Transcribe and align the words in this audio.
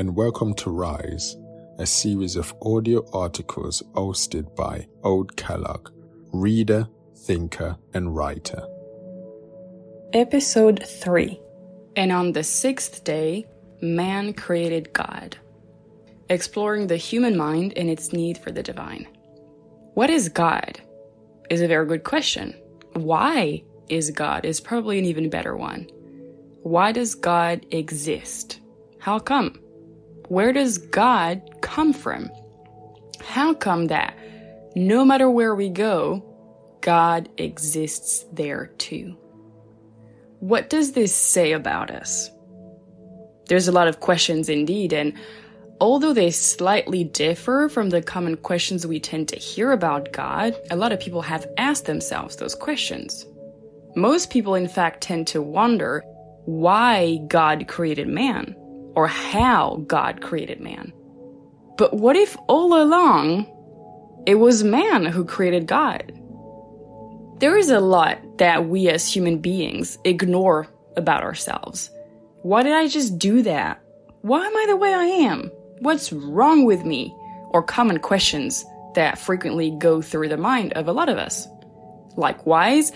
and 0.00 0.16
welcome 0.16 0.54
to 0.54 0.70
Rise, 0.70 1.36
a 1.78 1.84
series 1.84 2.34
of 2.34 2.54
audio 2.62 3.06
articles 3.12 3.82
hosted 3.92 4.56
by 4.56 4.86
Aude 5.02 5.36
Calloch, 5.36 5.92
reader, 6.32 6.88
thinker, 7.14 7.76
and 7.92 8.16
writer. 8.16 8.66
Episode 10.14 10.82
3 10.86 11.38
And 11.96 12.12
on 12.12 12.32
the 12.32 12.42
sixth 12.42 13.04
day, 13.04 13.46
man 13.82 14.32
created 14.32 14.90
God, 14.94 15.36
exploring 16.30 16.86
the 16.86 16.96
human 16.96 17.36
mind 17.36 17.74
and 17.76 17.90
its 17.90 18.10
need 18.10 18.38
for 18.38 18.50
the 18.50 18.62
divine. 18.62 19.06
What 19.92 20.08
is 20.08 20.30
God? 20.30 20.80
Is 21.50 21.60
a 21.60 21.68
very 21.68 21.84
good 21.84 22.04
question. 22.04 22.54
Why 22.94 23.62
is 23.90 24.10
God? 24.10 24.46
Is 24.46 24.62
probably 24.62 24.98
an 24.98 25.04
even 25.04 25.28
better 25.28 25.58
one. 25.58 25.90
Why 26.62 26.90
does 26.90 27.14
God 27.14 27.66
exist? 27.70 28.60
How 28.98 29.18
come? 29.18 29.60
Where 30.30 30.52
does 30.52 30.78
God 30.78 31.60
come 31.60 31.92
from? 31.92 32.30
How 33.20 33.52
come 33.52 33.88
that 33.88 34.16
no 34.76 35.04
matter 35.04 35.28
where 35.28 35.56
we 35.56 35.68
go, 35.68 36.24
God 36.82 37.28
exists 37.36 38.24
there 38.32 38.66
too? 38.78 39.16
What 40.38 40.70
does 40.70 40.92
this 40.92 41.12
say 41.12 41.50
about 41.50 41.90
us? 41.90 42.30
There's 43.48 43.66
a 43.66 43.72
lot 43.72 43.88
of 43.88 43.98
questions 43.98 44.48
indeed, 44.48 44.92
and 44.92 45.14
although 45.80 46.12
they 46.12 46.30
slightly 46.30 47.02
differ 47.02 47.68
from 47.68 47.90
the 47.90 48.00
common 48.00 48.36
questions 48.36 48.86
we 48.86 49.00
tend 49.00 49.26
to 49.30 49.36
hear 49.36 49.72
about 49.72 50.12
God, 50.12 50.54
a 50.70 50.76
lot 50.76 50.92
of 50.92 51.00
people 51.00 51.22
have 51.22 51.44
asked 51.58 51.86
themselves 51.86 52.36
those 52.36 52.54
questions. 52.54 53.26
Most 53.96 54.30
people, 54.30 54.54
in 54.54 54.68
fact, 54.68 55.00
tend 55.00 55.26
to 55.26 55.42
wonder 55.42 56.04
why 56.44 57.16
God 57.26 57.66
created 57.66 58.06
man 58.06 58.54
or 58.94 59.06
how 59.06 59.82
God 59.86 60.20
created 60.20 60.60
man. 60.60 60.92
But 61.76 61.94
what 61.94 62.16
if 62.16 62.36
all 62.48 62.82
along 62.82 63.46
it 64.26 64.34
was 64.34 64.62
man 64.62 65.06
who 65.06 65.24
created 65.24 65.66
God? 65.66 66.12
There 67.38 67.56
is 67.56 67.70
a 67.70 67.80
lot 67.80 68.18
that 68.38 68.68
we 68.68 68.88
as 68.88 69.10
human 69.10 69.38
beings 69.38 69.98
ignore 70.04 70.68
about 70.96 71.22
ourselves. 71.22 71.90
Why 72.42 72.62
did 72.62 72.72
I 72.72 72.86
just 72.86 73.18
do 73.18 73.42
that? 73.42 73.80
Why 74.22 74.46
am 74.46 74.56
I 74.56 74.66
the 74.68 74.76
way 74.76 74.92
I 74.92 75.04
am? 75.04 75.50
What's 75.78 76.12
wrong 76.12 76.64
with 76.64 76.84
me? 76.84 77.14
Or 77.48 77.62
common 77.62 77.98
questions 77.98 78.64
that 78.94 79.18
frequently 79.18 79.70
go 79.78 80.02
through 80.02 80.28
the 80.28 80.36
mind 80.36 80.74
of 80.74 80.86
a 80.88 80.92
lot 80.92 81.08
of 81.08 81.16
us. 81.16 81.48
Likewise, 82.16 82.92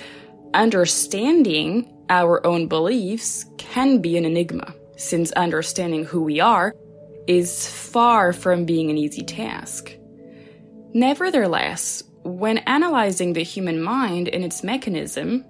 understanding 0.52 1.90
our 2.10 2.46
own 2.46 2.68
beliefs 2.68 3.46
can 3.56 3.98
be 3.98 4.16
an 4.16 4.24
enigma, 4.24 4.74
since 4.96 5.32
understanding 5.32 6.04
who 6.04 6.22
we 6.22 6.40
are 6.40 6.74
is 7.26 7.68
far 7.68 8.32
from 8.32 8.64
being 8.64 8.90
an 8.90 8.98
easy 8.98 9.22
task. 9.22 9.92
Nevertheless, 10.92 12.02
when 12.22 12.58
analyzing 12.58 13.32
the 13.32 13.42
human 13.42 13.82
mind 13.82 14.28
and 14.28 14.44
its 14.44 14.62
mechanism, 14.62 15.44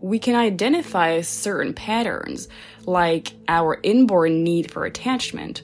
we 0.00 0.18
can 0.18 0.34
identify 0.34 1.20
certain 1.20 1.72
patterns, 1.72 2.48
like 2.84 3.32
our 3.48 3.80
inborn 3.82 4.44
need 4.44 4.70
for 4.70 4.84
attachment, 4.84 5.62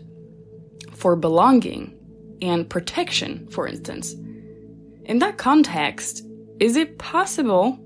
for 0.95 1.17
belonging, 1.17 1.98
and 2.41 2.69
protection, 2.69 3.47
for 3.48 3.67
instance. 3.67 4.14
In 5.05 5.19
that 5.19 5.36
context, 5.36 6.25
is 6.61 6.77
it 6.77 6.98
possible 6.98 7.78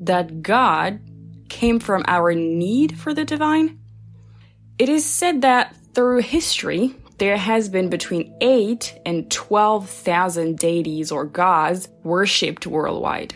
that 0.00 0.42
God 0.42 1.00
came 1.48 1.78
from 1.78 2.04
our 2.06 2.34
need 2.34 2.98
for 2.98 3.12
the 3.12 3.24
divine? 3.24 3.78
It 4.78 4.90
is 4.90 5.06
said 5.06 5.40
that 5.42 5.74
through 5.94 6.20
history, 6.20 6.94
there 7.16 7.38
has 7.38 7.70
been 7.70 7.88
between 7.88 8.36
8 8.42 9.00
and 9.06 9.30
12,000 9.30 10.58
deities 10.58 11.10
or 11.10 11.24
gods 11.24 11.88
worshipped 12.02 12.66
worldwide. 12.66 13.34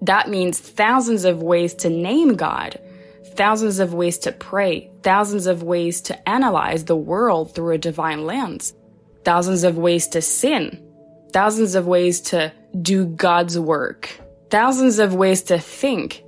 That 0.00 0.30
means 0.30 0.58
thousands 0.58 1.26
of 1.26 1.42
ways 1.42 1.74
to 1.74 1.90
name 1.90 2.36
God, 2.36 2.80
thousands 3.36 3.78
of 3.78 3.92
ways 3.92 4.16
to 4.18 4.32
pray, 4.32 4.90
thousands 5.02 5.46
of 5.46 5.62
ways 5.62 6.00
to 6.02 6.28
analyze 6.28 6.86
the 6.86 6.96
world 6.96 7.54
through 7.54 7.74
a 7.74 7.78
divine 7.78 8.24
lens, 8.24 8.72
thousands 9.22 9.64
of 9.64 9.76
ways 9.76 10.08
to 10.08 10.22
sin, 10.22 10.82
thousands 11.34 11.74
of 11.74 11.86
ways 11.86 12.22
to 12.22 12.50
do 12.80 13.04
God's 13.04 13.58
work, 13.58 14.08
thousands 14.48 14.98
of 14.98 15.14
ways 15.14 15.42
to 15.42 15.58
think, 15.58 16.24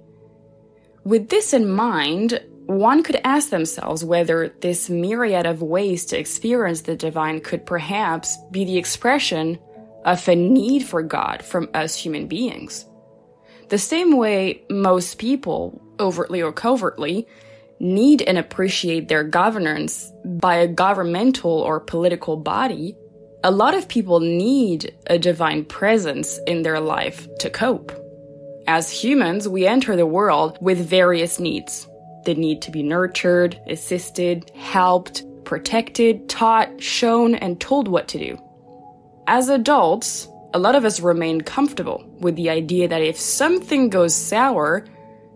with 1.04 1.30
this 1.30 1.54
in 1.54 1.70
mind, 1.70 2.40
one 2.66 3.04
could 3.04 3.20
ask 3.22 3.50
themselves 3.50 4.04
whether 4.04 4.48
this 4.60 4.90
myriad 4.90 5.46
of 5.46 5.62
ways 5.62 6.04
to 6.06 6.18
experience 6.18 6.82
the 6.82 6.96
divine 6.96 7.40
could 7.40 7.64
perhaps 7.64 8.36
be 8.50 8.64
the 8.64 8.76
expression 8.76 9.58
of 10.04 10.26
a 10.28 10.34
need 10.34 10.84
for 10.84 11.02
God 11.02 11.44
from 11.44 11.68
us 11.74 11.94
human 11.94 12.26
beings. 12.26 12.84
The 13.68 13.78
same 13.78 14.16
way 14.16 14.62
most 14.68 15.18
people, 15.18 15.80
overtly 15.98 16.42
or 16.42 16.52
covertly, 16.52 17.26
need 17.78 18.22
and 18.22 18.38
appreciate 18.38 19.08
their 19.08 19.24
governance 19.24 20.12
by 20.24 20.56
a 20.56 20.68
governmental 20.68 21.50
or 21.50 21.80
political 21.80 22.36
body, 22.36 22.96
a 23.44 23.50
lot 23.50 23.74
of 23.74 23.88
people 23.88 24.18
need 24.20 24.96
a 25.06 25.18
divine 25.18 25.64
presence 25.64 26.40
in 26.46 26.62
their 26.62 26.80
life 26.80 27.28
to 27.38 27.50
cope. 27.50 27.92
As 28.66 28.90
humans, 28.90 29.48
we 29.48 29.66
enter 29.66 29.94
the 29.94 30.06
world 30.06 30.58
with 30.60 30.78
various 30.78 31.38
needs. 31.38 31.86
The 32.26 32.34
need 32.34 32.60
to 32.62 32.72
be 32.72 32.82
nurtured, 32.82 33.58
assisted, 33.68 34.50
helped, 34.56 35.24
protected, 35.44 36.28
taught, 36.28 36.82
shown, 36.82 37.36
and 37.36 37.60
told 37.60 37.86
what 37.86 38.08
to 38.08 38.18
do. 38.18 38.36
As 39.28 39.48
adults, 39.48 40.28
a 40.52 40.58
lot 40.58 40.74
of 40.74 40.84
us 40.84 40.98
remain 41.00 41.40
comfortable 41.40 42.04
with 42.18 42.34
the 42.34 42.50
idea 42.50 42.88
that 42.88 43.00
if 43.00 43.16
something 43.16 43.90
goes 43.90 44.12
sour, 44.12 44.84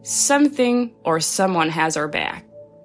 something 0.02 0.92
or 1.04 1.20
someone 1.20 1.68
has 1.68 1.96
our 1.96 2.08
back. 2.08 2.44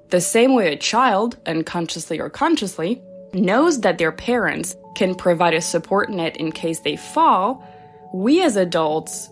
The 0.09 0.21
same 0.21 0.53
way 0.53 0.71
a 0.71 0.77
child, 0.77 1.37
unconsciously 1.47 2.19
or 2.19 2.29
consciously, 2.29 3.01
knows 3.33 3.81
that 3.81 3.97
their 3.97 4.11
parents 4.11 4.75
can 4.95 5.15
provide 5.15 5.55
a 5.55 5.61
support 5.61 6.11
net 6.11 6.37
in 6.37 6.51
case 6.51 6.79
they 6.81 6.95
fall, 6.95 7.63
we 8.13 8.43
as 8.43 8.55
adults 8.55 9.31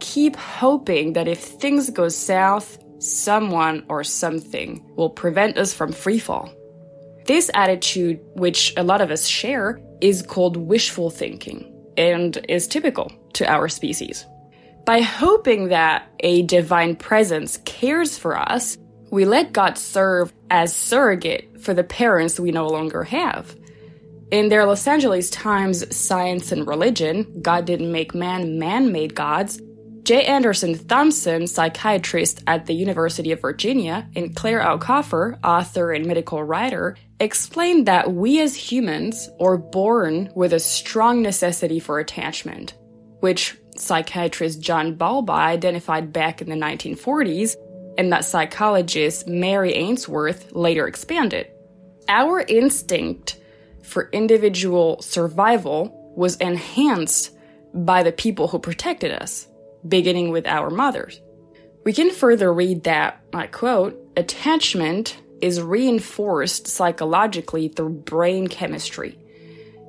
keep 0.00 0.36
hoping 0.36 1.14
that 1.14 1.26
if 1.26 1.40
things 1.40 1.88
go 1.88 2.08
south, 2.08 2.78
someone 3.00 3.84
or 3.88 4.04
something 4.04 4.84
will 4.96 5.10
prevent 5.10 5.58
us 5.58 5.74
from 5.74 5.92
freefall. 5.92 6.54
This 7.26 7.50
attitude, 7.54 8.20
which 8.34 8.72
a 8.76 8.82
lot 8.82 9.00
of 9.00 9.10
us 9.10 9.26
share, 9.26 9.80
is 10.00 10.22
called 10.22 10.56
wishful 10.56 11.10
thinking 11.10 11.66
and 11.96 12.38
is 12.48 12.66
typical 12.66 13.12
to 13.34 13.50
our 13.50 13.68
species. 13.68 14.24
By 14.86 15.00
hoping 15.00 15.68
that 15.68 16.08
a 16.20 16.42
divine 16.42 16.96
presence 16.96 17.58
cares 17.64 18.16
for 18.16 18.36
us, 18.36 18.78
we 19.10 19.24
let 19.24 19.52
God 19.52 19.76
serve 19.76 20.32
as 20.50 20.74
surrogate 20.74 21.60
for 21.60 21.74
the 21.74 21.84
parents 21.84 22.40
we 22.40 22.50
no 22.50 22.66
longer 22.66 23.04
have. 23.04 23.54
In 24.30 24.48
their 24.48 24.64
Los 24.64 24.86
Angeles 24.86 25.28
Times 25.30 25.94
Science 25.94 26.52
and 26.52 26.66
Religion, 26.66 27.40
God 27.42 27.64
didn't 27.64 27.90
make 27.90 28.14
man, 28.14 28.58
man 28.58 28.92
made 28.92 29.14
gods, 29.14 29.60
J. 30.02 30.24
Anderson 30.24 30.78
Thomson, 30.86 31.46
psychiatrist 31.46 32.42
at 32.46 32.66
the 32.66 32.74
University 32.74 33.32
of 33.32 33.40
Virginia, 33.40 34.08
and 34.16 34.34
Clare 34.34 34.60
Aukofer, 34.60 35.38
author 35.44 35.92
and 35.92 36.06
medical 36.06 36.42
writer, 36.42 36.96
explained 37.20 37.86
that 37.86 38.12
we 38.12 38.40
as 38.40 38.56
humans 38.56 39.28
are 39.40 39.58
born 39.58 40.30
with 40.34 40.52
a 40.52 40.58
strong 40.58 41.22
necessity 41.22 41.78
for 41.78 41.98
attachment, 41.98 42.74
which 43.20 43.58
psychiatrist 43.76 44.60
John 44.60 44.94
Bowlby 44.94 45.32
identified 45.32 46.12
back 46.12 46.40
in 46.40 46.48
the 46.48 46.56
1940s, 46.56 47.56
and 47.98 48.12
that 48.12 48.24
psychologist 48.24 49.28
Mary 49.28 49.74
Ainsworth 49.74 50.52
later 50.52 50.88
expanded. 50.88 51.48
Our 52.08 52.40
instinct 52.40 53.38
for 53.82 54.08
individual 54.12 55.02
survival 55.02 56.12
was 56.16 56.36
enhanced 56.36 57.36
by 57.74 58.02
the 58.02 58.12
people 58.12 58.48
who 58.48 58.58
protected 58.58 59.12
us 59.12 59.46
beginning 59.86 60.30
with 60.30 60.46
our 60.46 60.70
mothers. 60.70 61.20
We 61.84 61.92
can 61.92 62.10
further 62.10 62.52
read 62.52 62.84
that, 62.84 63.22
I 63.32 63.46
quote, 63.46 63.98
attachment 64.16 65.18
is 65.40 65.60
reinforced 65.60 66.66
psychologically 66.66 67.68
through 67.68 67.90
brain 67.90 68.46
chemistry. 68.48 69.18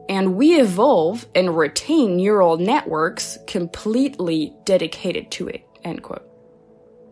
And 0.07 0.35
we 0.35 0.59
evolve 0.59 1.25
and 1.35 1.57
retain 1.57 2.17
neural 2.17 2.57
networks 2.57 3.37
completely 3.47 4.53
dedicated 4.65 5.31
to 5.31 5.47
it, 5.47 5.65
end 5.83 6.03
quote. 6.03 6.27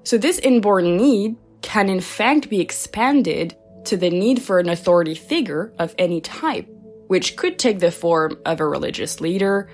So 0.03 0.17
this 0.17 0.39
inborn 0.39 0.97
need 0.97 1.35
can 1.61 1.89
in 1.89 1.99
fact 1.99 2.49
be 2.49 2.61
expanded 2.61 3.55
to 3.85 3.97
the 3.97 4.09
need 4.09 4.41
for 4.41 4.59
an 4.59 4.69
authority 4.69 5.15
figure 5.15 5.73
of 5.77 5.93
any 5.97 6.21
type, 6.21 6.67
which 7.07 7.35
could 7.35 7.59
take 7.59 7.79
the 7.79 7.91
form 7.91 8.37
of 8.45 8.59
a 8.59 8.67
religious 8.67 9.21
leader, 9.21 9.69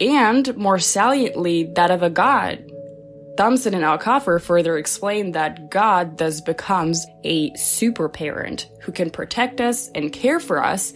and 0.00 0.56
more 0.56 0.78
saliently, 0.78 1.64
that 1.74 1.90
of 1.90 2.02
a 2.02 2.10
god. 2.10 2.70
Thomson 3.36 3.74
and 3.74 3.84
Aukofer 3.84 4.40
further 4.40 4.78
explain 4.78 5.32
that 5.32 5.70
God 5.70 6.16
thus 6.18 6.40
becomes 6.40 7.06
a 7.22 7.54
super 7.54 8.08
parent 8.08 8.68
who 8.82 8.92
can 8.92 9.10
protect 9.10 9.60
us 9.60 9.90
and 9.94 10.12
care 10.12 10.40
for 10.40 10.64
us 10.64 10.94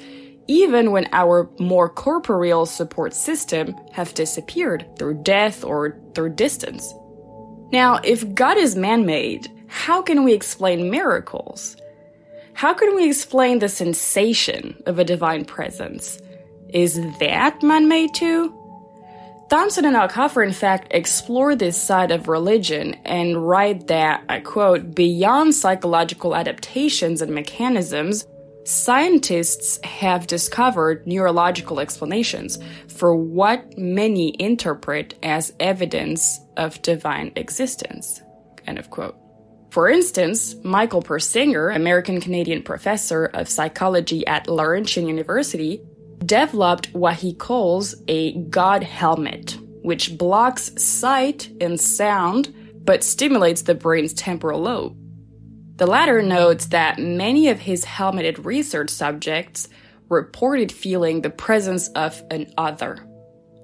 even 0.51 0.91
when 0.91 1.09
our 1.13 1.49
more 1.61 1.89
corporeal 1.89 2.67
support 2.67 3.15
system 3.15 3.73
have 3.93 4.15
disappeared 4.15 4.85
through 4.99 5.23
death 5.23 5.63
or 5.63 5.97
through 6.15 6.35
distance. 6.35 6.93
Now, 7.71 8.01
if 8.03 8.35
God 8.35 8.57
is 8.57 8.75
man-made, 8.75 9.49
how 9.69 10.03
can 10.03 10.25
we 10.25 10.33
explain 10.33 10.91
miracles? 10.91 11.77
How 12.55 12.75
can 12.75 12.97
we 12.97 13.07
explain 13.07 13.61
the 13.61 13.69
sensation 13.69 14.83
of 14.87 14.99
a 14.99 15.05
divine 15.05 15.45
presence? 15.45 16.19
Is 16.71 17.01
that 17.21 17.63
man-made 17.63 18.13
too? 18.15 18.53
Thomson 19.51 19.85
and 19.85 19.97
Aukofer, 19.97 20.47
in 20.47 20.53
fact, 20.53 20.87
explore 20.93 21.57
this 21.57 21.77
side 21.77 22.13
of 22.13 22.29
religion 22.29 22.95
and 23.05 23.49
write 23.49 23.89
that, 23.89 24.23
I 24.29 24.39
quote, 24.39 24.95
beyond 24.95 25.57
psychological 25.57 26.37
adaptations 26.37 27.21
and 27.21 27.35
mechanisms, 27.35 28.25
scientists 28.65 29.81
have 29.83 30.29
discovered 30.29 31.05
neurological 31.05 31.81
explanations 31.81 32.61
for 32.87 33.17
what 33.17 33.77
many 33.77 34.37
interpret 34.39 35.15
as 35.21 35.53
evidence 35.59 36.39
of 36.57 36.81
divine 36.83 37.33
existence. 37.35 38.23
End 38.69 38.79
of 38.79 38.89
quote. 38.91 39.17
For 39.71 39.89
instance, 39.89 40.55
Michael 40.63 41.03
Persinger, 41.03 41.75
American 41.75 42.21
Canadian 42.21 42.63
professor 42.63 43.27
of 43.27 43.49
psychology 43.49 44.25
at 44.29 44.49
Laurentian 44.49 45.09
University, 45.09 45.81
developed 46.25 46.93
what 46.93 47.17
he 47.17 47.35
calls 47.35 47.95
a 48.09 48.39
God 48.45 48.83
helmet, 48.83 49.59
which 49.83 50.17
blocks 50.17 50.71
sight 50.83 51.51
and 51.61 51.81
sound 51.81 52.55
but 52.85 53.05
stimulates 53.05 53.63
the 53.63 53.75
brain's 53.75 54.13
temporal 54.15 54.61
lobe. 54.61 54.97
The 55.77 55.87
latter 55.87 56.23
notes 56.23 56.67
that 56.67 56.99
many 56.99 57.49
of 57.49 57.59
his 57.59 57.85
helmeted 57.85 58.45
research 58.45 58.91
subjects 58.91 59.69
reported 60.09 60.71
feeling 60.71 61.23
the 61.23 61.31
presence 61.31 61.89
of 61.89 62.23
an 62.31 62.53
other. 62.59 62.99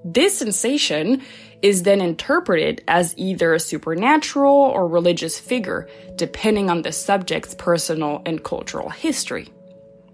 This 0.03 0.37
sensation 0.37 1.21
is 1.61 1.83
then 1.83 2.01
interpreted 2.01 2.83
as 2.87 3.13
either 3.17 3.53
a 3.53 3.59
supernatural 3.59 4.55
or 4.55 4.87
religious 4.87 5.37
figure, 5.39 5.89
depending 6.15 6.69
on 6.69 6.81
the 6.81 6.91
subject's 6.91 7.55
personal 7.55 8.21
and 8.25 8.43
cultural 8.43 8.89
history. 8.89 9.49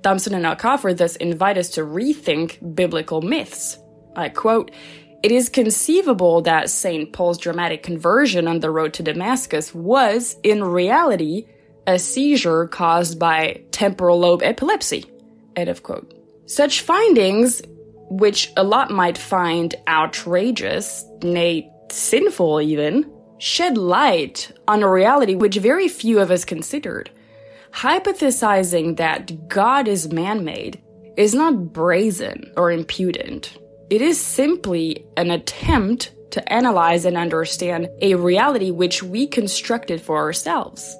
Thomson 0.04 0.36
and 0.36 0.46
Aukofer 0.46 0.96
thus 0.96 1.16
invite 1.16 1.58
us 1.58 1.70
to 1.70 1.82
rethink 1.82 2.76
biblical 2.76 3.22
myths. 3.22 3.78
I 4.16 4.30
quote, 4.30 4.72
it 5.24 5.32
is 5.32 5.48
conceivable 5.48 6.42
that 6.42 6.70
St. 6.70 7.14
Paul's 7.14 7.38
dramatic 7.38 7.82
conversion 7.82 8.46
on 8.46 8.60
the 8.60 8.70
road 8.70 8.94
to 8.96 9.04
Damascus 9.04 9.74
was, 9.74 10.36
in 10.44 10.62
reality, 10.62 11.48
a 11.88 11.98
seizure 11.98 12.68
caused 12.68 13.18
by 13.18 13.64
temporal 13.72 14.20
lobe 14.20 14.44
epilepsy. 14.44 15.06
End 15.56 15.70
of 15.70 15.82
quote. 15.82 16.14
Such 16.46 16.82
findings, 16.82 17.62
which 18.10 18.52
a 18.58 18.64
lot 18.64 18.92
might 18.92 19.18
find 19.18 19.74
outrageous, 19.88 21.06
nay, 21.22 21.72
sinful 21.90 22.60
even, 22.62 23.10
shed 23.38 23.78
light 23.78 24.52
on 24.68 24.84
a 24.84 24.92
reality 24.92 25.36
which 25.36 25.56
very 25.56 25.88
few 25.88 26.20
of 26.20 26.32
us 26.32 26.44
considered 26.44 27.10
hypothesizing 27.74 28.98
that 28.98 29.48
God 29.48 29.88
is 29.88 30.14
man 30.14 30.44
made 30.44 30.82
is 31.18 31.34
not 31.34 31.74
brazen 31.74 32.52
or 32.56 32.72
impudent. 32.72 33.58
It 33.90 34.02
is 34.02 34.20
simply 34.20 35.06
an 35.18 35.32
attempt 35.32 36.14
to 36.32 36.54
analyze 36.54 37.06
and 37.06 37.18
understand 37.18 37.90
a 38.02 38.16
reality 38.16 38.72
which 38.72 39.04
we 39.04 39.28
constructed 39.28 40.02
for 40.02 40.18
ourselves. 40.18 40.96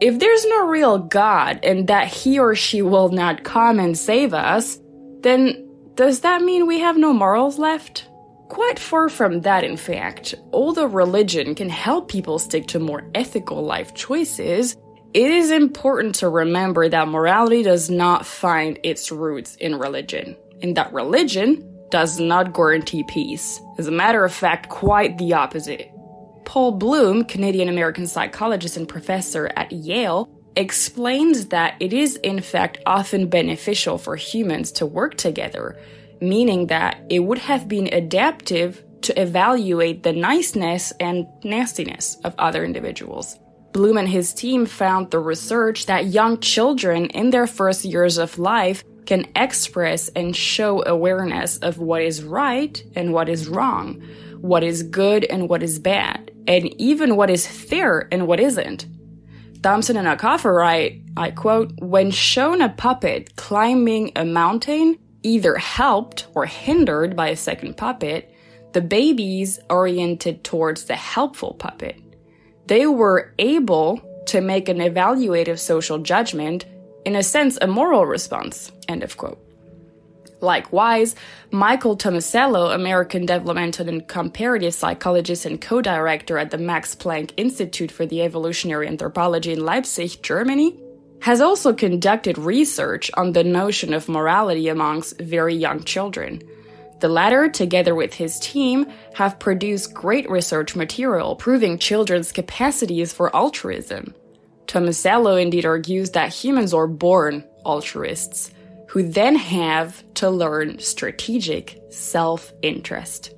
If 0.00 0.20
there's 0.20 0.44
no 0.46 0.66
real 0.66 0.98
God 0.98 1.58
and 1.64 1.88
that 1.88 2.06
he 2.06 2.38
or 2.38 2.54
she 2.54 2.82
will 2.82 3.08
not 3.08 3.42
come 3.42 3.80
and 3.80 3.98
save 3.98 4.32
us, 4.32 4.78
then 5.22 5.68
does 5.96 6.20
that 6.20 6.42
mean 6.42 6.68
we 6.68 6.78
have 6.78 6.96
no 6.96 7.12
morals 7.12 7.58
left? 7.58 8.08
Quite 8.48 8.78
far 8.78 9.08
from 9.08 9.40
that, 9.40 9.64
in 9.64 9.76
fact. 9.76 10.36
Although 10.52 10.86
religion 10.86 11.56
can 11.56 11.68
help 11.68 12.08
people 12.08 12.38
stick 12.38 12.68
to 12.68 12.78
more 12.78 13.10
ethical 13.14 13.64
life 13.64 13.94
choices, 13.94 14.76
it 15.14 15.30
is 15.30 15.50
important 15.50 16.16
to 16.16 16.28
remember 16.28 16.88
that 16.88 17.08
morality 17.08 17.62
does 17.62 17.88
not 17.88 18.26
find 18.26 18.78
its 18.82 19.10
roots 19.10 19.56
in 19.56 19.78
religion, 19.78 20.36
and 20.62 20.76
that 20.76 20.92
religion 20.92 21.64
does 21.90 22.20
not 22.20 22.52
guarantee 22.52 23.04
peace. 23.04 23.58
As 23.78 23.86
a 23.86 23.92
matter 23.92 24.24
of 24.24 24.34
fact, 24.34 24.68
quite 24.68 25.16
the 25.16 25.32
opposite. 25.32 25.90
Paul 26.44 26.72
Bloom, 26.72 27.24
Canadian 27.24 27.68
American 27.68 28.06
psychologist 28.06 28.76
and 28.76 28.88
professor 28.88 29.50
at 29.56 29.72
Yale, 29.72 30.28
explains 30.56 31.46
that 31.46 31.76
it 31.80 31.92
is 31.92 32.16
in 32.16 32.40
fact 32.40 32.78
often 32.84 33.28
beneficial 33.28 33.96
for 33.96 34.16
humans 34.16 34.72
to 34.72 34.86
work 34.86 35.16
together, 35.16 35.78
meaning 36.20 36.66
that 36.66 37.00
it 37.08 37.20
would 37.20 37.38
have 37.38 37.68
been 37.68 37.86
adaptive 37.92 38.84
to 39.02 39.18
evaluate 39.20 40.02
the 40.02 40.12
niceness 40.12 40.92
and 41.00 41.26
nastiness 41.44 42.16
of 42.24 42.34
other 42.38 42.64
individuals. 42.64 43.38
Bloom 43.72 43.98
and 43.98 44.08
his 44.08 44.32
team 44.32 44.64
found 44.64 45.10
the 45.10 45.18
research 45.18 45.86
that 45.86 46.06
young 46.06 46.40
children 46.40 47.06
in 47.06 47.30
their 47.30 47.46
first 47.46 47.84
years 47.84 48.16
of 48.16 48.38
life 48.38 48.82
can 49.04 49.26
express 49.36 50.08
and 50.08 50.34
show 50.34 50.84
awareness 50.86 51.58
of 51.58 51.78
what 51.78 52.02
is 52.02 52.22
right 52.22 52.82
and 52.96 53.12
what 53.12 53.28
is 53.28 53.48
wrong, 53.48 54.02
what 54.40 54.64
is 54.64 54.82
good 54.82 55.24
and 55.24 55.48
what 55.48 55.62
is 55.62 55.78
bad, 55.78 56.30
and 56.46 56.68
even 56.80 57.16
what 57.16 57.30
is 57.30 57.46
fair 57.46 58.08
and 58.10 58.26
what 58.26 58.40
isn't. 58.40 58.86
Thomson 59.62 59.96
and 59.96 60.06
Aukofer 60.06 60.54
write, 60.54 61.02
I 61.16 61.30
quote, 61.30 61.72
when 61.80 62.10
shown 62.10 62.62
a 62.62 62.68
puppet 62.70 63.36
climbing 63.36 64.12
a 64.16 64.24
mountain, 64.24 64.98
either 65.22 65.56
helped 65.56 66.26
or 66.34 66.46
hindered 66.46 67.16
by 67.16 67.28
a 67.28 67.36
second 67.36 67.76
puppet, 67.76 68.32
the 68.72 68.80
babies 68.80 69.58
oriented 69.68 70.44
towards 70.44 70.84
the 70.84 70.96
helpful 70.96 71.54
puppet 71.54 72.00
they 72.68 72.86
were 72.86 73.32
able 73.38 74.00
to 74.26 74.40
make 74.40 74.68
an 74.68 74.78
evaluative 74.78 75.58
social 75.58 75.98
judgment, 75.98 76.66
in 77.04 77.16
a 77.16 77.22
sense, 77.22 77.58
a 77.60 77.66
moral 77.66 78.06
response. 78.06 78.70
End 78.88 79.02
of 79.02 79.16
quote. 79.16 79.38
Likewise, 80.40 81.16
Michael 81.50 81.96
Tomasello, 81.96 82.72
American 82.72 83.26
developmental 83.26 83.88
and 83.88 84.06
comparative 84.06 84.72
psychologist 84.72 85.46
and 85.46 85.60
co-director 85.60 86.38
at 86.38 86.50
the 86.50 86.58
Max 86.58 86.94
Planck 86.94 87.32
Institute 87.36 87.90
for 87.90 88.06
the 88.06 88.22
Evolutionary 88.22 88.86
Anthropology 88.86 89.52
in 89.52 89.64
Leipzig, 89.64 90.22
Germany, 90.22 90.78
has 91.22 91.40
also 91.40 91.72
conducted 91.72 92.38
research 92.38 93.10
on 93.14 93.32
the 93.32 93.42
notion 93.42 93.92
of 93.92 94.08
morality 94.08 94.68
amongst 94.68 95.18
very 95.20 95.56
young 95.56 95.82
children. 95.82 96.40
The 97.00 97.08
latter, 97.08 97.48
together 97.48 97.94
with 97.94 98.14
his 98.14 98.40
team, 98.40 98.86
have 99.14 99.38
produced 99.38 99.94
great 99.94 100.28
research 100.28 100.74
material 100.74 101.36
proving 101.36 101.78
children's 101.78 102.32
capacities 102.32 103.12
for 103.12 103.34
altruism. 103.34 104.14
Tomasello 104.66 105.40
indeed 105.40 105.64
argues 105.64 106.10
that 106.10 106.32
humans 106.32 106.74
are 106.74 106.86
born 106.86 107.44
altruists, 107.64 108.50
who 108.88 109.02
then 109.02 109.36
have 109.36 110.02
to 110.14 110.28
learn 110.28 110.78
strategic 110.78 111.78
self 111.90 112.52
interest. 112.62 113.34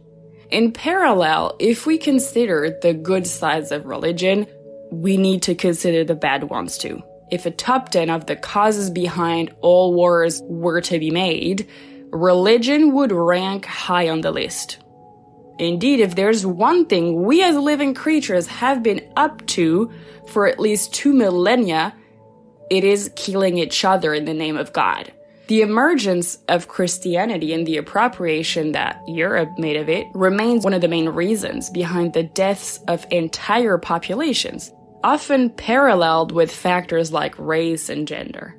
In 0.51 0.73
parallel, 0.73 1.57
if 1.61 1.87
we 1.87 1.99
consider 1.99 2.77
the 2.83 2.95
good 2.95 3.27
sides 3.27 3.71
of 3.71 3.87
religion, 3.87 4.47
we 4.91 5.17
need 5.17 5.43
to 5.43 5.55
consider 5.55 6.03
the 6.03 6.15
bad 6.15 6.45
ones 6.45 6.79
too. 6.79 7.03
If 7.31 7.47
a 7.47 7.53
top 7.53 7.91
10 7.91 8.11
of 8.11 8.27
the 8.27 8.35
causes 8.35 8.91
behind 8.91 9.55
all 9.61 9.95
wars 9.95 10.43
were 10.47 10.81
to 10.81 10.99
be 10.99 11.13
made, 11.13 11.69
religion 12.13 12.93
would 12.93 13.13
rank 13.13 13.65
high 13.65 14.09
on 14.09 14.21
the 14.21 14.31
list. 14.31 14.79
Indeed, 15.59 16.01
if 16.01 16.15
there's 16.15 16.47
one 16.47 16.87
thing 16.87 17.23
we 17.23 17.43
as 17.43 17.57
living 17.57 17.93
creatures 17.93 18.47
have 18.47 18.83
been 18.83 19.13
up 19.17 19.47
to 19.49 19.91
for 20.29 20.47
at 20.47 20.59
least 20.59 20.95
two 20.95 21.13
millennia, 21.13 21.95
it 22.71 22.85
is 22.85 23.13
killing 23.17 23.59
each 23.59 23.85
other 23.85 24.15
in 24.15 24.25
the 24.25 24.35
name 24.35 24.57
of 24.57 24.73
God. 24.73 25.13
The 25.49 25.63
emergence 25.63 26.39
of 26.49 26.69
Christianity 26.69 27.53
and 27.53 27.67
the 27.67 27.77
appropriation 27.77 28.73
that 28.73 29.03
Europe 29.09 29.51
made 29.59 29.77
of 29.77 29.89
it 29.89 30.07
remains 30.15 30.63
one 30.63 30.73
of 30.73 30.81
the 30.81 30.89
main 30.89 31.09
reasons 31.09 31.69
behind 31.71 32.13
the 32.13 32.23
deaths 32.23 32.79
of 32.87 33.05
entire 33.11 33.77
populations, 33.77 34.73
often 35.03 35.51
paralleled 35.51 36.31
with 36.31 36.53
factors 36.53 37.13
like 37.13 37.37
race 37.37 37.89
and 37.89 38.07
gender. 38.07 38.57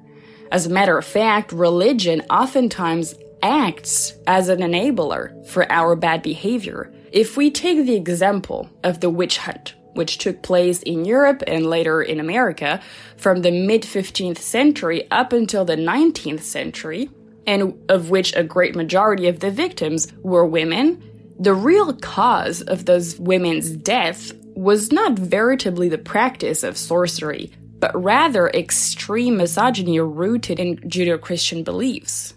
As 0.51 0.65
a 0.65 0.69
matter 0.69 0.97
of 0.97 1.05
fact, 1.05 1.53
religion 1.53 2.23
oftentimes 2.29 3.15
acts 3.43 4.13
as 4.27 4.49
an 4.49 4.59
enabler 4.59 5.45
for 5.47 5.71
our 5.71 5.95
bad 5.95 6.21
behavior. 6.21 6.91
If 7.11 7.37
we 7.37 7.51
take 7.51 7.85
the 7.85 7.95
example 7.95 8.69
of 8.83 8.99
the 8.99 9.09
witch 9.09 9.37
hunt, 9.37 9.75
which 9.93 10.17
took 10.17 10.41
place 10.41 10.81
in 10.83 11.05
Europe 11.05 11.43
and 11.47 11.65
later 11.65 12.01
in 12.01 12.19
America 12.19 12.81
from 13.17 13.41
the 13.41 13.51
mid 13.51 13.83
15th 13.83 14.37
century 14.37 15.09
up 15.11 15.33
until 15.33 15.65
the 15.65 15.75
19th 15.75 16.41
century, 16.41 17.09
and 17.45 17.77
of 17.89 18.09
which 18.09 18.35
a 18.35 18.43
great 18.43 18.75
majority 18.75 19.27
of 19.27 19.39
the 19.39 19.51
victims 19.51 20.11
were 20.21 20.45
women, 20.45 21.03
the 21.39 21.53
real 21.53 21.93
cause 21.93 22.61
of 22.61 22.85
those 22.85 23.17
women's 23.19 23.71
death 23.71 24.31
was 24.55 24.91
not 24.91 25.17
veritably 25.17 25.89
the 25.89 25.97
practice 25.97 26.63
of 26.63 26.77
sorcery, 26.77 27.51
but 27.79 27.91
rather 28.01 28.47
extreme 28.49 29.37
misogyny 29.37 29.99
rooted 29.99 30.59
in 30.59 30.77
Judeo 30.77 31.19
Christian 31.19 31.63
beliefs. 31.63 32.35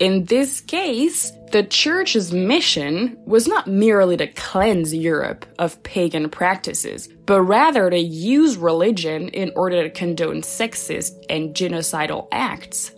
In 0.00 0.24
this 0.24 0.60
case, 0.60 1.30
the 1.52 1.62
church's 1.62 2.32
mission 2.32 3.16
was 3.26 3.46
not 3.46 3.68
merely 3.68 4.16
to 4.16 4.26
cleanse 4.26 4.92
Europe 4.92 5.46
of 5.60 5.80
pagan 5.84 6.28
practices, 6.30 7.08
but 7.26 7.42
rather 7.42 7.88
to 7.88 7.98
use 7.98 8.56
religion 8.56 9.28
in 9.28 9.52
order 9.54 9.84
to 9.84 9.90
condone 9.90 10.42
sexist 10.42 11.12
and 11.30 11.54
genocidal 11.54 12.26
acts. 12.32 12.90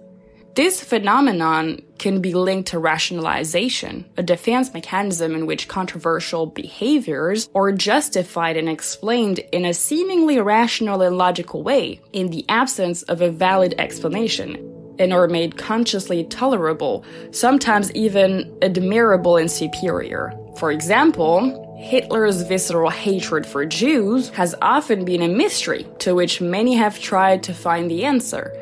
This 0.55 0.83
phenomenon 0.83 1.83
can 1.99 2.23
be 2.23 2.33
linked 2.33 2.71
to 2.71 2.79
rationalization, 2.79 4.07
a 4.17 4.23
defense 4.23 4.73
mechanism 4.73 5.35
in 5.35 5.45
which 5.45 5.69
controversial 5.69 6.47
behaviors 6.47 7.51
are 7.55 7.73
justified 7.73 8.57
and 8.57 8.71
explained 8.71 9.41
in 9.53 9.67
a 9.67 9.75
seemingly 9.75 10.41
rational 10.41 11.03
and 11.03 11.19
logical 11.19 11.63
way 11.63 12.01
in 12.15 12.31
the 12.31 12.47
absence 12.49 13.03
of 13.03 13.21
a 13.21 13.31
valid 13.31 13.75
explanation 13.77 14.73
and 14.99 15.13
are 15.13 15.29
made 15.29 15.59
consciously 15.59 16.25
tolerable, 16.25 17.05
sometimes 17.31 17.93
even 17.93 18.57
admirable 18.63 19.37
and 19.37 19.51
superior. 19.51 20.33
For 20.59 20.71
example, 20.73 21.77
Hitler's 21.79 22.43
visceral 22.43 22.91
hatred 22.91 23.47
for 23.47 23.67
Jews 23.67 24.31
has 24.31 24.55
often 24.63 25.05
been 25.05 25.23
a 25.23 25.29
mystery 25.29 25.87
to 25.99 26.15
which 26.15 26.41
many 26.41 26.75
have 26.75 26.99
tried 26.99 27.43
to 27.45 27.55
find 27.55 27.91
the 27.91 28.05
answer. 28.05 28.53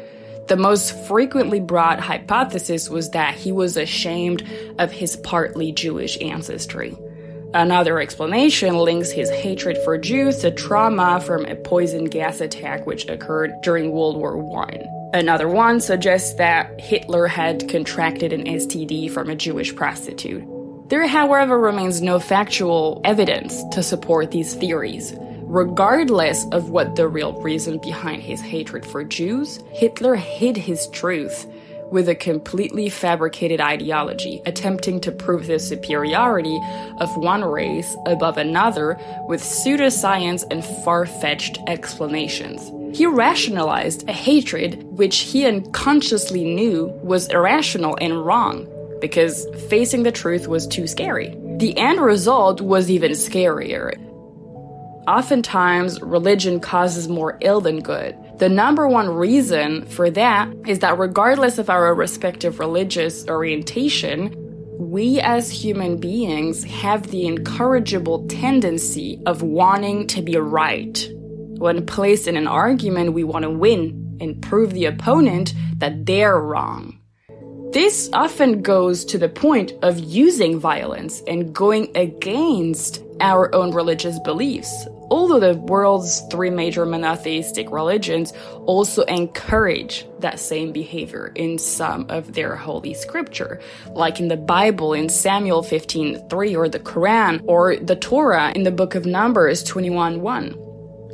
The 0.49 0.57
most 0.57 0.95
frequently 1.07 1.61
brought 1.61 2.01
hypothesis 2.01 2.91
was 2.91 3.11
that 3.11 3.35
he 3.35 3.53
was 3.53 3.77
ashamed 3.77 4.43
of 4.79 4.93
his 4.93 5.17
partly 5.17 5.73
Jewish 5.73 6.21
ancestry. 6.21 6.97
Another 7.55 8.01
explanation 8.01 8.75
links 8.75 9.13
his 9.13 9.31
hatred 9.31 9.79
for 9.85 9.97
Jews 9.97 10.39
to 10.39 10.51
trauma 10.51 11.21
from 11.21 11.47
a 11.47 11.55
poison 11.55 12.07
gas 12.07 12.41
attack 12.41 12.85
which 12.85 13.09
occurred 13.09 13.53
during 13.63 13.93
World 13.93 14.17
War 14.17 14.37
I. 14.61 14.85
Another 15.15 15.49
one 15.49 15.79
suggests 15.79 16.35
that 16.39 16.81
Hitler 16.81 17.29
had 17.29 17.69
contracted 17.69 18.33
an 18.33 18.47
STD 18.47 19.09
from 19.13 19.31
a 19.31 19.37
Jewish 19.37 19.73
prostitute. 19.73 20.43
There, 20.89 21.07
however, 21.07 21.57
remains 21.57 22.03
no 22.03 22.19
factual 22.19 23.01
evidence 23.05 23.63
to 23.71 23.81
support 23.81 24.33
these 24.33 24.55
theories. 24.55 25.15
Regardless 25.43 26.45
of 26.51 26.71
what 26.71 26.97
the 26.97 27.07
real 27.07 27.41
reason 27.43 27.79
behind 27.79 28.23
his 28.23 28.41
hatred 28.41 28.85
for 28.85 29.05
Jews, 29.05 29.63
Hitler 29.71 30.17
hid 30.17 30.57
his 30.57 30.89
truth 30.89 31.47
with 31.93 32.09
a 32.09 32.17
completely 32.17 32.89
fabricated 32.89 33.61
ideology, 33.61 34.43
attempting 34.47 35.01
to 35.03 35.13
prove 35.13 35.47
the 35.47 35.61
superiority 35.61 36.61
of 36.99 37.17
one 37.17 37.45
race 37.45 37.97
above 38.07 38.37
another 38.37 38.99
with 39.29 39.41
pseudoscience 39.41 40.43
and 40.51 40.65
far 40.65 41.07
fetched 41.07 41.61
explanations. 41.69 42.73
He 42.95 43.07
rationalized 43.07 44.09
a 44.09 44.13
hatred 44.13 44.85
which 44.85 45.19
he 45.19 45.47
unconsciously 45.47 46.45
knew 46.45 46.85
was 47.03 47.29
irrational 47.29 47.99
and 48.01 48.25
wrong 48.25 48.69
because 49.01 49.49
facing 49.69 50.05
the 50.05 50.13
truth 50.13 50.47
was 50.47 50.69
too 50.69 50.87
scary. 50.87 51.37
The 51.59 51.77
end 51.77 52.01
result 52.01 52.61
was 52.61 52.93
even 52.93 53.11
scarier. 53.11 53.99
Oftentimes, 55.09 56.01
religion 56.03 56.61
causes 56.61 57.09
more 57.09 57.37
ill 57.41 57.61
than 57.61 57.81
good. 57.81 58.17
The 58.39 58.49
number 58.49 58.87
one 58.87 59.11
reason 59.11 59.87
for 59.87 60.09
that 60.11 60.55
is 60.65 60.79
that 60.79 60.97
regardless 60.97 61.59
of 61.59 61.69
our 61.69 61.93
respective 61.97 62.61
religious 62.61 63.27
orientation, 63.27 64.37
we 64.79 65.19
as 65.19 65.51
human 65.51 65.97
beings 65.97 66.63
have 66.63 67.11
the 67.11 67.27
incorrigible 67.27 68.25
tendency 68.29 69.21
of 69.27 69.43
wanting 69.43 70.07
to 70.07 70.23
be 70.23 70.37
right 70.37 71.11
when 71.59 71.87
placed 71.87 72.29
in 72.29 72.37
an 72.37 72.47
argument, 72.47 73.13
we 73.13 73.25
want 73.25 73.45
to 73.45 73.51
win 73.51 74.19
and 74.21 74.41
prove 74.43 74.73
the 74.73 74.87
opponent 74.87 75.55
that 75.79 76.07
they're 76.07 76.41
wrong. 76.41 76.99
This 77.73 78.09
often 78.13 78.63
goes 78.63 79.05
to 79.07 79.19
the 79.19 79.29
point 79.29 79.73
of 79.83 79.99
using 79.99 80.61
violence 80.61 81.21
and 81.27 81.53
going 81.53 81.91
against 81.97 83.03
our 83.21 83.53
own 83.53 83.75
religious 83.75 84.17
beliefs. 84.21 84.87
Although 85.11 85.41
the 85.41 85.59
world's 85.59 86.21
three 86.31 86.51
major 86.51 86.87
monotheistic 86.87 87.71
religions 87.73 88.33
also 88.67 89.03
encourage 89.03 90.07
that 90.21 90.39
same 90.39 90.71
behavior 90.71 91.33
in 91.35 91.59
some 91.59 92.07
of 92.11 92.35
their 92.35 92.55
holy 92.55 92.95
scripture, 92.95 93.61
like 93.91 94.21
in 94.21 94.29
the 94.29 94.37
Bible 94.37 94.93
in 94.93 95.09
Samuel 95.09 95.63
15:3 95.63 96.57
or 96.57 96.69
the 96.69 96.79
Quran 96.79 97.43
or 97.47 97.77
the 97.77 97.97
Torah 97.97 98.53
in 98.55 98.63
the 98.63 98.71
book 98.71 98.95
of 98.95 99.05
Numbers 99.05 99.65
21:1. 99.65 100.55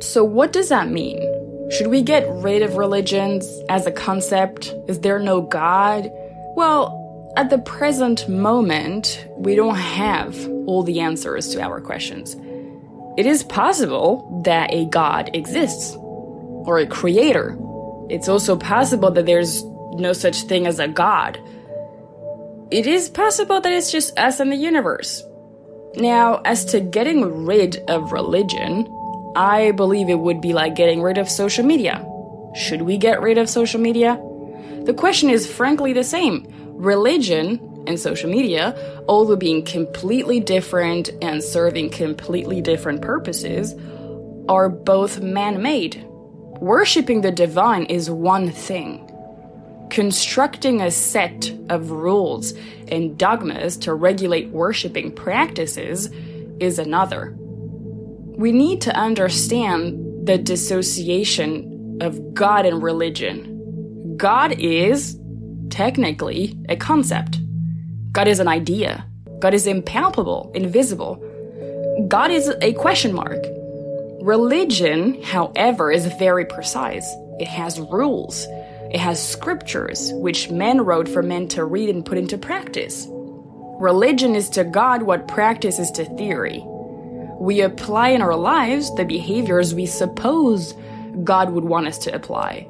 So, 0.01 0.23
what 0.23 0.51
does 0.51 0.69
that 0.69 0.89
mean? 0.89 1.19
Should 1.69 1.87
we 1.87 2.01
get 2.01 2.27
rid 2.29 2.63
of 2.63 2.75
religions 2.75 3.47
as 3.69 3.85
a 3.85 3.91
concept? 3.91 4.73
Is 4.87 4.99
there 4.99 5.19
no 5.19 5.41
God? 5.41 6.11
Well, 6.55 7.33
at 7.37 7.49
the 7.49 7.59
present 7.59 8.27
moment, 8.27 9.25
we 9.37 9.55
don't 9.55 9.75
have 9.75 10.35
all 10.65 10.83
the 10.83 10.99
answers 10.99 11.49
to 11.49 11.61
our 11.61 11.79
questions. 11.79 12.35
It 13.17 13.25
is 13.25 13.43
possible 13.43 14.41
that 14.43 14.73
a 14.73 14.85
God 14.85 15.29
exists, 15.33 15.95
or 15.95 16.79
a 16.79 16.87
creator. 16.87 17.57
It's 18.09 18.27
also 18.27 18.57
possible 18.57 19.11
that 19.11 19.25
there's 19.25 19.63
no 19.93 20.13
such 20.13 20.41
thing 20.43 20.67
as 20.67 20.79
a 20.79 20.87
God. 20.87 21.39
It 22.71 22.87
is 22.87 23.07
possible 23.07 23.61
that 23.61 23.71
it's 23.71 23.91
just 23.91 24.17
us 24.17 24.39
and 24.39 24.51
the 24.51 24.55
universe. 24.55 25.23
Now, 25.95 26.41
as 26.43 26.65
to 26.65 26.79
getting 26.79 27.45
rid 27.45 27.77
of 27.89 28.11
religion, 28.11 28.85
I 29.35 29.71
believe 29.71 30.09
it 30.09 30.19
would 30.19 30.41
be 30.41 30.53
like 30.53 30.75
getting 30.75 31.01
rid 31.01 31.17
of 31.17 31.29
social 31.29 31.65
media. 31.65 32.05
Should 32.55 32.81
we 32.81 32.97
get 32.97 33.21
rid 33.21 33.37
of 33.37 33.49
social 33.49 33.79
media? 33.79 34.21
The 34.83 34.93
question 34.93 35.29
is 35.29 35.49
frankly 35.49 35.93
the 35.93 36.03
same. 36.03 36.47
Religion 36.75 37.83
and 37.87 37.99
social 37.99 38.29
media, 38.29 38.75
although 39.07 39.35
being 39.35 39.63
completely 39.63 40.39
different 40.39 41.09
and 41.21 41.41
serving 41.41 41.91
completely 41.91 42.61
different 42.61 43.01
purposes, 43.01 43.73
are 44.49 44.67
both 44.67 45.21
man 45.21 45.61
made. 45.61 46.03
Worshipping 46.59 47.21
the 47.21 47.31
divine 47.31 47.85
is 47.85 48.09
one 48.09 48.51
thing. 48.51 49.07
Constructing 49.89 50.81
a 50.81 50.91
set 50.91 51.53
of 51.69 51.91
rules 51.91 52.53
and 52.87 53.17
dogmas 53.17 53.77
to 53.77 53.93
regulate 53.93 54.49
worshipping 54.49 55.11
practices 55.13 56.09
is 56.59 56.79
another 56.79 57.37
we 58.41 58.51
need 58.51 58.81
to 58.81 58.95
understand 58.95 60.25
the 60.25 60.35
dissociation 60.35 61.99
of 62.01 62.33
God 62.33 62.65
and 62.65 62.81
religion. 62.81 64.17
God 64.17 64.53
is 64.59 65.15
technically 65.69 66.57
a 66.67 66.75
concept. 66.75 67.39
God 68.11 68.27
is 68.27 68.39
an 68.39 68.47
idea. 68.47 69.05
God 69.39 69.53
is 69.53 69.67
impalpable, 69.67 70.51
invisible. 70.55 71.23
God 72.07 72.31
is 72.31 72.51
a 72.63 72.73
question 72.73 73.13
mark. 73.13 73.45
Religion, 74.21 75.21
however, 75.21 75.91
is 75.91 76.07
very 76.17 76.45
precise. 76.45 77.07
It 77.39 77.47
has 77.47 77.79
rules. 77.79 78.47
It 78.91 78.99
has 78.99 79.23
scriptures, 79.23 80.11
which 80.13 80.49
men 80.49 80.81
wrote 80.81 81.07
for 81.07 81.21
men 81.21 81.47
to 81.49 81.63
read 81.63 81.89
and 81.89 82.03
put 82.03 82.17
into 82.17 82.39
practice. 82.39 83.05
Religion 83.79 84.35
is 84.35 84.49
to 84.49 84.63
God 84.63 85.03
what 85.03 85.27
practice 85.27 85.77
is 85.77 85.91
to 85.91 86.05
theory 86.17 86.65
we 87.41 87.61
apply 87.61 88.09
in 88.09 88.21
our 88.21 88.35
lives 88.35 88.93
the 88.93 89.03
behaviors 89.03 89.73
we 89.73 89.87
suppose 89.87 90.75
God 91.23 91.49
would 91.49 91.63
want 91.63 91.87
us 91.87 91.97
to 91.99 92.13
apply. 92.13 92.69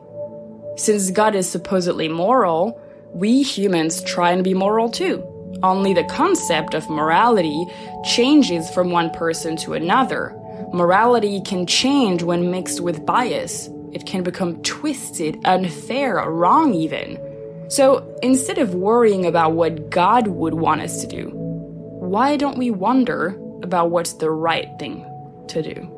Since 0.77 1.11
God 1.11 1.35
is 1.35 1.49
supposedly 1.49 2.07
moral, 2.07 2.79
we 3.13 3.43
humans 3.43 4.01
try 4.01 4.31
and 4.31 4.45
be 4.45 4.53
moral 4.53 4.89
too. 4.89 5.21
Only 5.61 5.93
the 5.93 6.05
concept 6.05 6.73
of 6.73 6.89
morality 6.89 7.65
changes 8.05 8.69
from 8.69 8.91
one 8.91 9.09
person 9.09 9.57
to 9.57 9.73
another. 9.73 10.33
Morality 10.71 11.41
can 11.41 11.67
change 11.67 12.23
when 12.23 12.49
mixed 12.49 12.79
with 12.79 13.05
bias. 13.05 13.69
It 13.91 14.05
can 14.05 14.23
become 14.23 14.63
twisted, 14.63 15.37
unfair, 15.43 16.15
wrong 16.31 16.73
even. 16.73 17.19
So 17.67 18.17
instead 18.23 18.57
of 18.57 18.73
worrying 18.73 19.25
about 19.25 19.51
what 19.51 19.89
God 19.89 20.27
would 20.27 20.53
want 20.53 20.79
us 20.79 21.01
to 21.01 21.07
do, 21.07 21.29
why 21.33 22.37
don't 22.37 22.57
we 22.57 22.71
wonder 22.71 23.37
about 23.63 23.89
what's 23.89 24.13
the 24.13 24.31
right 24.31 24.69
thing 24.79 25.05
to 25.47 25.61
do. 25.61 25.97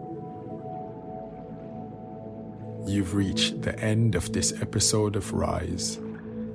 You've 2.85 3.15
reached 3.15 3.61
the 3.61 3.79
end 3.79 4.15
of 4.15 4.33
this 4.33 4.51
episode 4.61 5.15
of 5.15 5.31
Rise. 5.31 5.97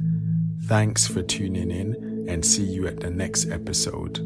Thanks 0.65 1.07
for 1.07 1.23
tuning 1.23 1.71
in 1.71 2.27
and 2.29 2.45
see 2.45 2.65
you 2.65 2.87
at 2.87 3.01
the 3.01 3.11
next 3.11 3.51
episode. 3.51 4.21